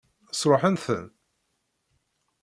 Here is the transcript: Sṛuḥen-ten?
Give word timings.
Sṛuḥen-ten? 0.39 1.05